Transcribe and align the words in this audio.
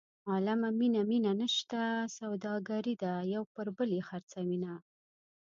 عالمه 0.29 0.69
مینه 0.79 1.01
مینه 1.09 1.31
نشته 1.41 1.81
سوداګري 2.17 2.93
ده 3.03 3.13
یو 3.33 3.43
پر 3.53 3.67
بل 3.77 3.89
یې 3.97 4.01
خرڅوینه. 4.09 4.73